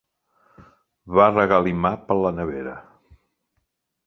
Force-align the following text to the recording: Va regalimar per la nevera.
Va 1.19 1.27
regalimar 1.35 1.93
per 2.09 2.19
la 2.23 2.33
nevera. 2.39 2.75